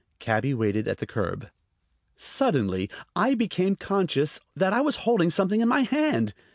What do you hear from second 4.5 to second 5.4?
that I was holding